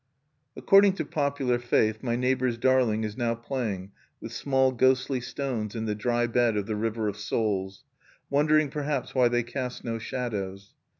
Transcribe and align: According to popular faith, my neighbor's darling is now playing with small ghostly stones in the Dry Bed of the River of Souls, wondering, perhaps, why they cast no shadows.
According 0.57 0.93
to 0.93 1.05
popular 1.05 1.59
faith, 1.59 2.01
my 2.01 2.15
neighbor's 2.15 2.57
darling 2.57 3.03
is 3.03 3.15
now 3.15 3.35
playing 3.35 3.91
with 4.19 4.31
small 4.31 4.71
ghostly 4.71 5.21
stones 5.21 5.75
in 5.75 5.85
the 5.85 5.93
Dry 5.93 6.25
Bed 6.25 6.57
of 6.57 6.65
the 6.65 6.75
River 6.75 7.07
of 7.07 7.17
Souls, 7.17 7.83
wondering, 8.27 8.71
perhaps, 8.71 9.13
why 9.13 9.27
they 9.27 9.43
cast 9.43 9.83
no 9.83 9.99
shadows. 9.99 10.73